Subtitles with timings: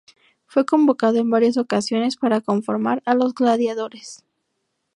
[0.47, 4.25] Fue convocado en varias ocasiones para conformar a los Gladiadores.